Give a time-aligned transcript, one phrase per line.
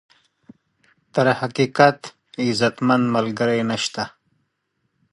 [1.13, 1.99] تر حقیقت،
[2.45, 4.03] عزتمن ملګری نشته.